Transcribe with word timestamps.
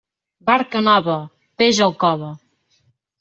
Barca 0.49 0.79
nova, 0.87 1.17
peix 1.63 1.81
al 1.89 1.93
cove. 2.05 2.31